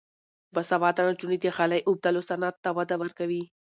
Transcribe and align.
باسواده 0.53 1.01
نجونې 1.09 1.37
د 1.41 1.45
غالۍ 1.55 1.81
اوبدلو 1.83 2.21
صنعت 2.29 2.55
ته 2.63 2.69
وده 2.77 2.95
ورکوي. 3.01 3.43